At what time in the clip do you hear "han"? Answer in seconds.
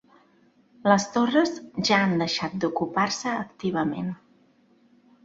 2.05-2.15